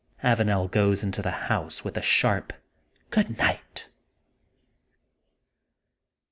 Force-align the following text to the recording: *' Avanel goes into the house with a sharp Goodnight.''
*' 0.17 0.23
Avanel 0.23 0.67
goes 0.71 1.03
into 1.03 1.21
the 1.21 1.29
house 1.29 1.83
with 1.83 1.95
a 1.95 2.01
sharp 2.01 2.53
Goodnight.'' 3.11 3.87